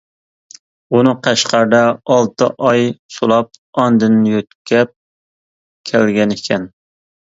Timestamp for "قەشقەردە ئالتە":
1.27-2.49